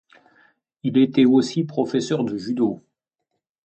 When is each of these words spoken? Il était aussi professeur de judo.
Il 0.81 0.97
était 0.97 1.25
aussi 1.25 1.63
professeur 1.63 2.23
de 2.23 2.35
judo. 2.35 2.83